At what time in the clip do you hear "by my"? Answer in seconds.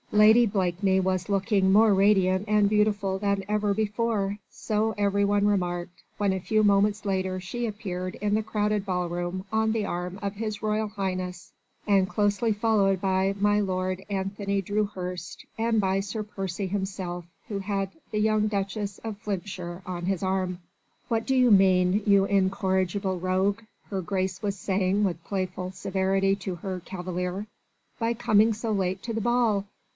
12.99-13.61